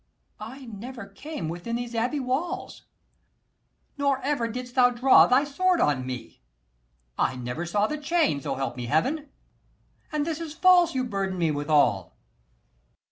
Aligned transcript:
_I 0.39 0.65
never 0.65 1.05
came 1.05 1.47
within 1.47 1.75
these 1.75 1.93
abbey 1.93 2.19
walls; 2.19 2.85
265 3.99 3.99
Nor 3.99 4.19
ever 4.23 4.47
didst 4.51 4.73
thou 4.73 4.89
draw 4.89 5.27
thy 5.27 5.43
sword 5.43 5.79
on 5.79 6.07
me: 6.07 6.41
I 7.19 7.35
never 7.35 7.67
saw 7.67 7.85
the 7.85 7.99
chain, 7.99 8.41
so 8.41 8.55
help 8.55 8.75
me 8.75 8.87
Heaven: 8.87 9.29
And 10.11 10.25
this 10.25 10.39
is 10.39 10.55
false 10.55 10.95
you 10.95 11.03
burden 11.03 11.37
me 11.37 11.51
withal! 11.51 12.15